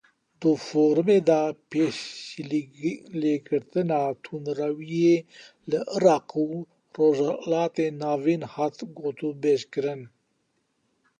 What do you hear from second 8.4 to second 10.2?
hat gotûbêjkirin.